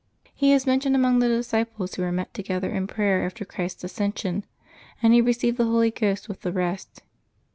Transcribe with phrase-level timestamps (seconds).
[0.33, 4.45] He is mentioned among the disciples who were met together in prayer after Christ's ascension,
[5.03, 7.03] and he received the Holy Ghost with the rest.